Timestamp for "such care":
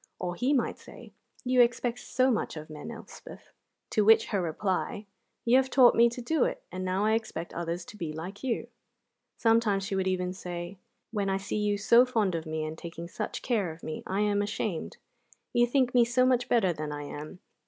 13.07-13.71